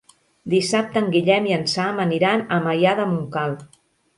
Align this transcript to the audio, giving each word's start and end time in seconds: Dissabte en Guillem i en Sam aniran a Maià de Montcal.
Dissabte 0.53 0.99
en 1.03 1.09
Guillem 1.17 1.49
i 1.51 1.55
en 1.57 1.67
Sam 1.73 2.01
aniran 2.07 2.45
a 2.57 2.61
Maià 2.65 2.95
de 3.03 3.07
Montcal. 3.13 3.55